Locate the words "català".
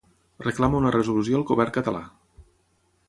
1.79-2.03